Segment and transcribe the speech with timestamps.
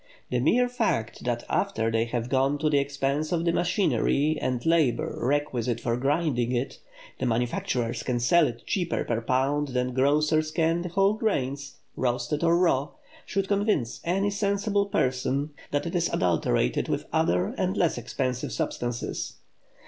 [0.31, 4.65] The mere fact that after they have gone to the expense of the machinery and
[4.65, 6.79] labor requisite for grinding it,
[7.19, 12.43] the manufacturers can sell it cheaper per pound than grocers can the whole grains, roasted
[12.43, 12.89] or raw,
[13.27, 19.33] should convince every sensible person that it is adulterated with other and less expensive substances.